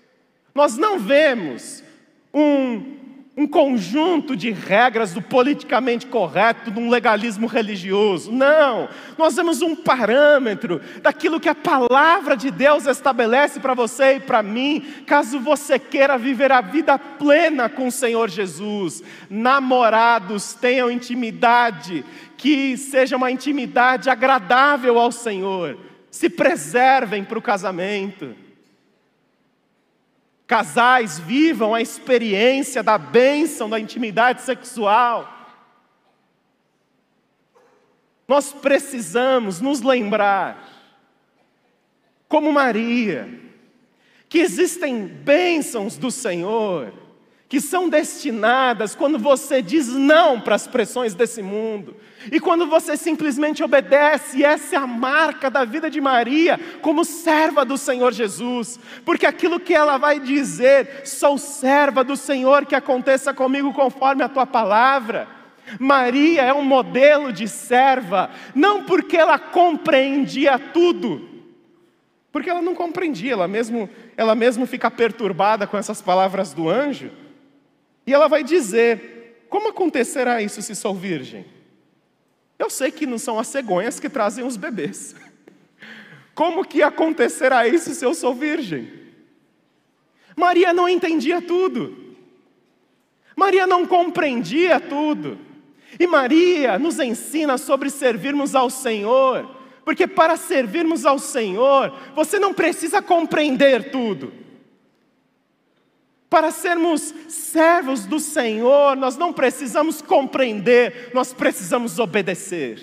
[0.53, 1.83] nós não vemos
[2.31, 2.99] um
[3.35, 8.31] um conjunto de regras do politicamente correto, de um legalismo religioso.
[8.31, 14.19] Não, nós temos um parâmetro daquilo que a palavra de Deus estabelece para você e
[14.19, 19.01] para mim, caso você queira viver a vida plena com o Senhor Jesus.
[19.27, 22.05] Namorados tenham intimidade,
[22.37, 25.75] que seja uma intimidade agradável ao Senhor.
[26.11, 28.42] Se preservem para o casamento.
[30.45, 35.29] Casais vivam a experiência da bênção da intimidade sexual.
[38.27, 40.69] Nós precisamos nos lembrar,
[42.27, 43.29] como Maria,
[44.29, 47.02] que existem bênçãos do Senhor
[47.53, 51.95] que são destinadas quando você diz não para as pressões desse mundo,
[52.31, 57.05] e quando você simplesmente obedece, e essa é a marca da vida de Maria, como
[57.05, 62.73] serva do Senhor Jesus, porque aquilo que ela vai dizer, sou serva do Senhor, que
[62.73, 65.27] aconteça comigo conforme a tua palavra.
[65.79, 71.29] Maria é um modelo de serva, não porque ela compreendia tudo,
[72.31, 73.87] Porque ela não compreendia, ela mesmo,
[74.17, 77.21] ela mesmo fica perturbada com essas palavras do anjo.
[78.05, 81.45] E ela vai dizer: Como acontecerá isso se sou virgem?
[82.57, 85.15] Eu sei que não são as cegonhas que trazem os bebês.
[86.35, 88.91] Como que acontecerá isso se eu sou virgem?
[90.35, 92.15] Maria não entendia tudo.
[93.35, 95.37] Maria não compreendia tudo.
[95.99, 99.47] E Maria nos ensina sobre servirmos ao Senhor,
[99.85, 104.42] porque para servirmos ao Senhor, você não precisa compreender tudo.
[106.33, 112.81] Para sermos servos do Senhor, nós não precisamos compreender, nós precisamos obedecer.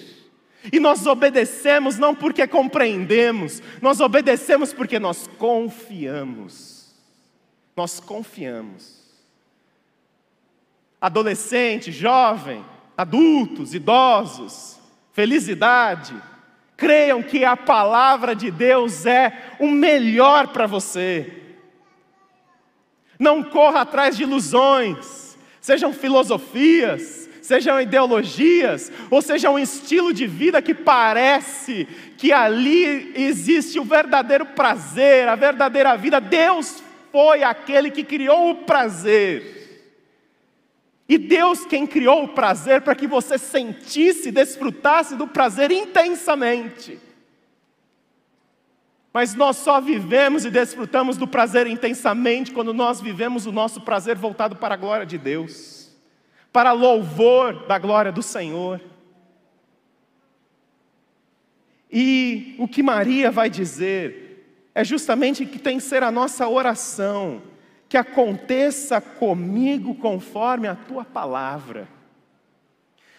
[0.72, 6.94] E nós obedecemos não porque compreendemos, nós obedecemos porque nós confiamos.
[7.76, 9.01] Nós confiamos.
[11.01, 12.64] Adolescente, jovem,
[12.96, 14.78] adultos, idosos,
[15.12, 16.14] felicidade,
[16.76, 21.40] creiam que a palavra de Deus é o melhor para você.
[23.20, 30.62] Não corra atrás de ilusões, sejam filosofias, sejam ideologias, ou seja um estilo de vida
[30.62, 36.18] que parece que ali existe o verdadeiro prazer, a verdadeira vida.
[36.18, 39.60] Deus foi aquele que criou o prazer.
[41.06, 46.98] E Deus quem criou o prazer para que você sentisse, desfrutasse do prazer intensamente.
[49.12, 54.16] Mas nós só vivemos e desfrutamos do prazer intensamente quando nós vivemos o nosso prazer
[54.16, 55.90] voltado para a glória de Deus,
[56.52, 58.80] para louvor da glória do Senhor.
[61.90, 67.42] E o que Maria vai dizer é justamente que tem que ser a nossa oração,
[67.88, 71.88] que aconteça comigo conforme a tua palavra.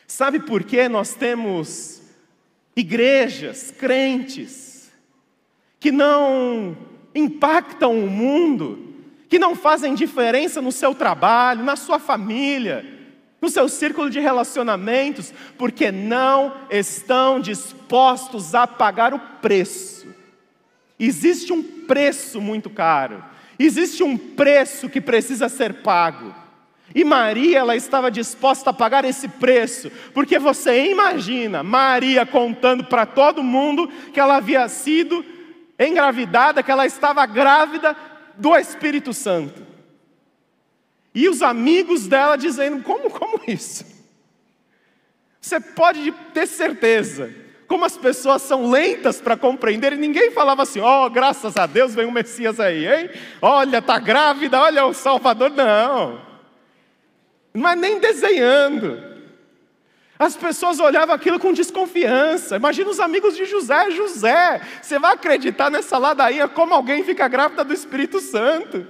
[0.07, 2.01] Sabe por que nós temos
[2.73, 4.70] igrejas, crentes,
[5.81, 6.77] que não
[7.13, 8.93] impactam o mundo,
[9.27, 12.85] que não fazem diferença no seu trabalho, na sua família,
[13.41, 20.05] no seu círculo de relacionamentos, porque não estão dispostos a pagar o preço.
[20.99, 23.23] Existe um preço muito caro,
[23.57, 26.31] existe um preço que precisa ser pago.
[26.93, 33.07] E Maria, ela estava disposta a pagar esse preço, porque você imagina Maria contando para
[33.07, 35.25] todo mundo que ela havia sido
[35.87, 37.95] engravidada, que ela estava grávida
[38.37, 39.65] do Espírito Santo.
[41.13, 43.85] E os amigos dela dizendo: como, como isso?
[45.39, 47.33] Você pode ter certeza,
[47.67, 51.65] como as pessoas são lentas para compreender, e ninguém falava assim: ó, oh, graças a
[51.65, 53.09] Deus vem o Messias aí, hein?
[53.41, 55.49] Olha, está grávida, olha o Salvador.
[55.49, 56.21] Não,
[57.53, 59.10] não é nem desenhando.
[60.21, 62.55] As pessoas olhavam aquilo com desconfiança.
[62.55, 67.63] Imagina os amigos de José, José, você vai acreditar nessa ladainha como alguém fica grávida
[67.63, 68.85] do Espírito Santo?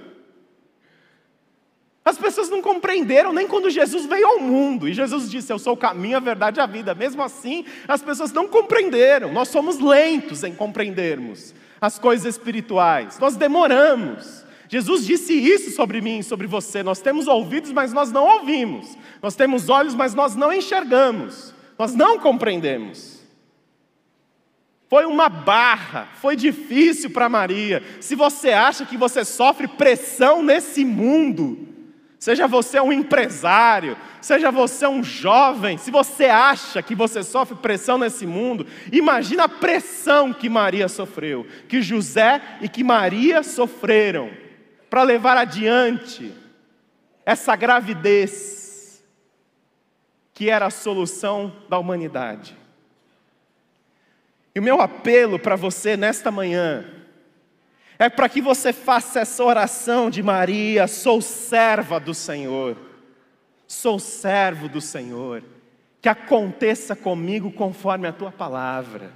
[2.04, 4.86] As pessoas não compreenderam nem quando Jesus veio ao mundo.
[4.86, 6.94] E Jesus disse: Eu sou o caminho, a verdade e a vida.
[6.94, 9.32] Mesmo assim, as pessoas não compreenderam.
[9.32, 13.18] Nós somos lentos em compreendermos as coisas espirituais.
[13.18, 14.41] Nós demoramos.
[14.72, 16.82] Jesus disse isso sobre mim, sobre você.
[16.82, 18.96] Nós temos ouvidos, mas nós não ouvimos.
[19.20, 21.54] Nós temos olhos, mas nós não enxergamos.
[21.78, 23.20] Nós não compreendemos.
[24.88, 27.82] Foi uma barra, foi difícil para Maria.
[28.00, 31.68] Se você acha que você sofre pressão nesse mundo,
[32.18, 37.98] seja você um empresário, seja você um jovem, se você acha que você sofre pressão
[37.98, 44.40] nesse mundo, imagina a pressão que Maria sofreu, que José e que Maria sofreram
[44.92, 46.34] para levar adiante
[47.24, 49.02] essa gravidez
[50.34, 52.54] que era a solução da humanidade.
[54.54, 56.84] E o meu apelo para você nesta manhã
[57.98, 62.76] é para que você faça essa oração de Maria: sou serva do Senhor,
[63.66, 65.42] sou servo do Senhor,
[66.02, 69.10] que aconteça comigo conforme a tua palavra,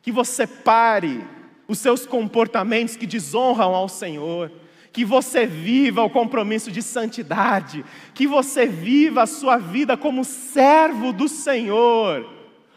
[0.00, 1.22] que você pare
[1.68, 4.50] os seus comportamentos que desonram ao Senhor,
[4.92, 7.84] que você viva o compromisso de santidade,
[8.14, 12.28] que você viva a sua vida como servo do Senhor,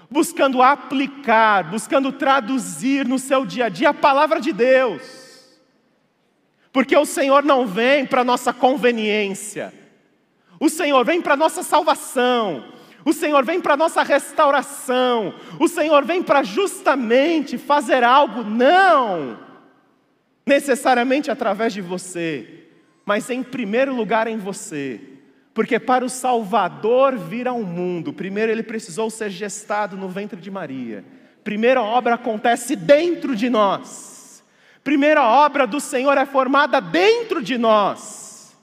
[0.09, 5.01] buscando aplicar, buscando traduzir no seu dia a dia a palavra de Deus.
[6.71, 9.73] Porque o Senhor não vem para nossa conveniência.
[10.59, 12.65] O Senhor vem para nossa salvação.
[13.05, 15.33] O Senhor vem para nossa restauração.
[15.59, 19.52] O Senhor vem para justamente fazer algo não
[20.45, 22.65] necessariamente através de você,
[23.05, 24.99] mas em primeiro lugar em você.
[25.53, 30.49] Porque para o Salvador vir ao mundo, primeiro ele precisou ser gestado no ventre de
[30.49, 31.05] Maria.
[31.43, 34.43] Primeira obra acontece dentro de nós.
[34.83, 38.53] Primeira obra do Senhor é formada dentro de nós,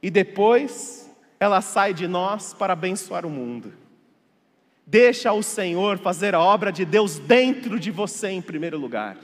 [0.00, 1.10] e depois
[1.40, 3.72] ela sai de nós para abençoar o mundo.
[4.86, 9.16] Deixa o Senhor fazer a obra de Deus dentro de você em primeiro lugar,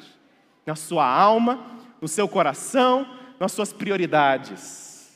[0.66, 1.64] na sua alma,
[2.02, 3.06] no seu coração,
[3.38, 5.12] nas suas prioridades.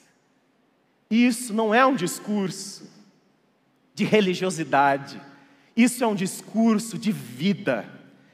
[1.11, 2.89] Isso não é um discurso
[3.93, 5.21] de religiosidade,
[5.77, 7.85] isso é um discurso de vida,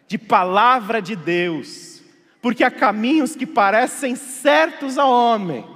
[0.07, 2.03] de palavra de Deus,
[2.43, 5.67] porque há caminhos que parecem certos ao homem,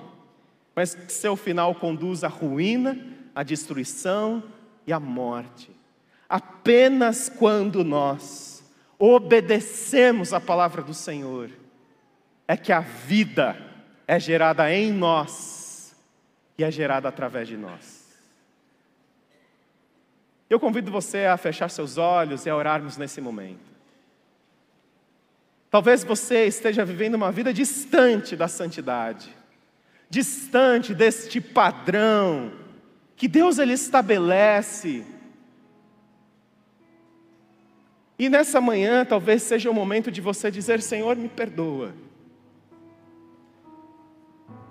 [0.74, 2.98] mas que seu final conduz à ruína,
[3.34, 4.42] à destruição
[4.86, 5.70] e à morte.
[6.28, 8.62] Apenas quando nós
[8.98, 11.50] obedecemos a palavra do Senhor,
[12.46, 13.56] é que a vida
[14.06, 15.94] é gerada em nós
[16.56, 18.06] e é gerada através de nós.
[20.48, 23.74] Eu convido você a fechar seus olhos e a orarmos nesse momento.
[25.70, 29.34] Talvez você esteja vivendo uma vida distante da santidade,
[30.08, 32.52] distante deste padrão
[33.16, 35.04] que Deus ele estabelece
[38.18, 41.94] e nessa manhã talvez seja o momento de você dizer: Senhor, me perdoa.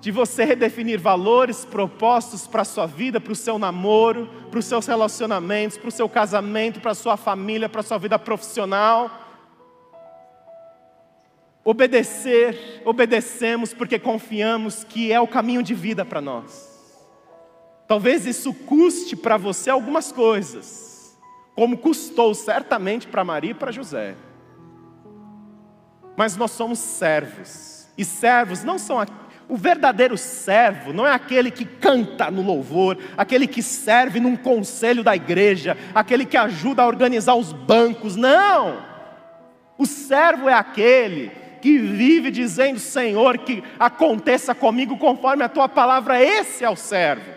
[0.05, 4.65] De você redefinir valores, propósitos para a sua vida, para o seu namoro, para os
[4.65, 9.09] seus relacionamentos, para o seu casamento, para a sua família, para a sua vida profissional.
[11.63, 16.71] Obedecer, obedecemos porque confiamos que é o caminho de vida para nós.
[17.87, 21.17] Talvez isso custe para você algumas coisas
[21.55, 24.15] como custou certamente para Maria e para José.
[26.15, 28.99] Mas nós somos servos, e servos não são
[29.47, 35.03] o verdadeiro servo não é aquele que canta no louvor, aquele que serve num conselho
[35.03, 38.83] da igreja, aquele que ajuda a organizar os bancos, não.
[39.77, 41.31] O servo é aquele
[41.61, 47.35] que vive dizendo: Senhor, que aconteça comigo conforme a tua palavra, esse é o servo.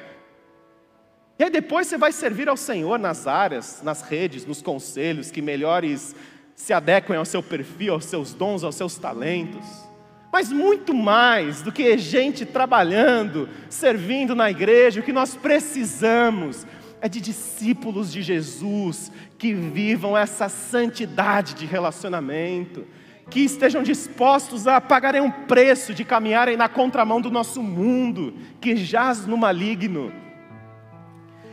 [1.38, 5.40] E aí depois você vai servir ao Senhor nas áreas, nas redes, nos conselhos que
[5.40, 6.14] melhores
[6.56, 9.87] se adequem ao seu perfil, aos seus dons, aos seus talentos.
[10.32, 16.66] Mas muito mais do que gente trabalhando, servindo na igreja, o que nós precisamos
[17.00, 22.86] é de discípulos de Jesus que vivam essa santidade de relacionamento,
[23.30, 28.76] que estejam dispostos a pagarem um preço de caminharem na contramão do nosso mundo, que
[28.76, 30.12] jaz no maligno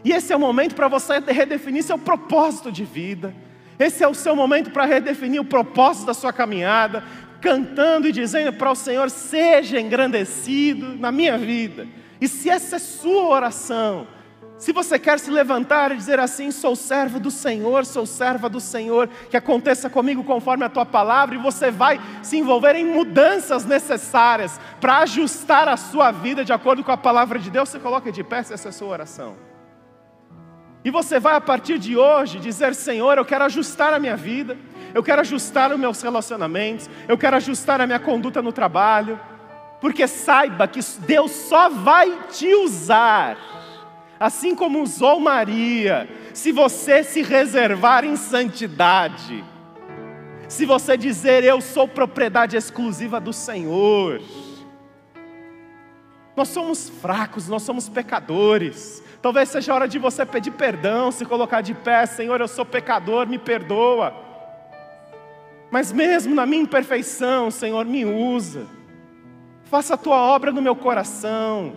[0.06, 3.34] e esse é o momento para você redefinir seu propósito de vida.
[3.80, 7.04] Esse é o seu momento para redefinir o propósito da sua caminhada,
[7.46, 11.88] cantando e dizendo para o Senhor: seja engrandecido na minha vida.
[12.20, 14.08] E se essa é sua oração,
[14.58, 18.60] se você quer se levantar e dizer assim: sou servo do Senhor, sou serva do
[18.60, 23.64] Senhor, que aconteça comigo conforme a tua palavra, e você vai se envolver em mudanças
[23.64, 28.12] necessárias para ajustar a sua vida de acordo com a palavra de Deus, você coloca
[28.12, 29.36] de pé se essa é sua oração.
[30.84, 34.58] E você vai a partir de hoje dizer: Senhor, eu quero ajustar a minha vida,
[34.96, 39.20] eu quero ajustar os meus relacionamentos, eu quero ajustar a minha conduta no trabalho,
[39.82, 43.38] porque saiba que Deus só vai te usar,
[44.18, 49.44] assim como usou Maria, se você se reservar em santidade,
[50.48, 54.22] se você dizer: Eu sou propriedade exclusiva do Senhor.
[56.38, 61.62] Nós somos fracos, nós somos pecadores, Talvez seja hora de você pedir perdão, se colocar
[61.62, 64.25] de pé, Senhor, eu sou pecador, me perdoa.
[65.76, 68.66] Mas mesmo na minha imperfeição, Senhor, me usa.
[69.66, 71.74] Faça a tua obra no meu coração.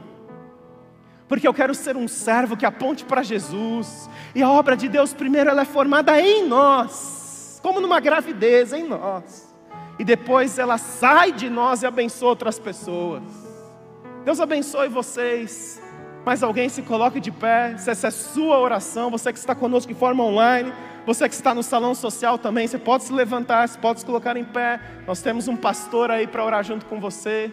[1.26, 4.08] Porque eu quero ser um servo que aponte para Jesus.
[4.36, 8.84] E a obra de Deus, primeiro, ela é formada em nós, como numa gravidez em
[8.84, 9.52] nós.
[9.98, 13.24] E depois ela sai de nós e abençoa outras pessoas.
[14.24, 15.82] Deus abençoe vocês
[16.28, 19.90] mais alguém se coloque de pé, se essa é sua oração, você que está conosco
[19.90, 20.70] de forma online,
[21.08, 24.36] você que está no salão social também, você pode se levantar, você pode se colocar
[24.36, 24.78] em pé.
[25.06, 27.50] Nós temos um pastor aí para orar junto com você.